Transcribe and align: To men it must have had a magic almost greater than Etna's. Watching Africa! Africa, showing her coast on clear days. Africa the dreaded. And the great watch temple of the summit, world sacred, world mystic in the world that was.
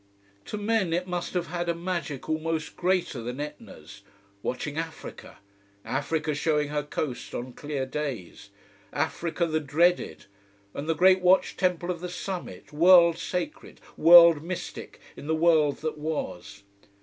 To 0.45 0.57
men 0.57 0.93
it 0.93 1.05
must 1.07 1.35
have 1.35 1.45
had 1.45 1.69
a 1.69 1.75
magic 1.75 2.27
almost 2.27 2.75
greater 2.75 3.21
than 3.21 3.39
Etna's. 3.39 4.01
Watching 4.41 4.75
Africa! 4.75 5.37
Africa, 5.85 6.33
showing 6.33 6.69
her 6.69 6.81
coast 6.81 7.35
on 7.35 7.53
clear 7.53 7.85
days. 7.85 8.49
Africa 8.91 9.45
the 9.45 9.59
dreaded. 9.59 10.25
And 10.73 10.89
the 10.89 10.95
great 10.95 11.21
watch 11.21 11.55
temple 11.55 11.91
of 11.91 11.99
the 11.99 12.09
summit, 12.09 12.73
world 12.73 13.19
sacred, 13.19 13.79
world 13.95 14.41
mystic 14.41 14.99
in 15.15 15.27
the 15.27 15.35
world 15.35 15.81
that 15.81 15.99
was. 15.99 16.63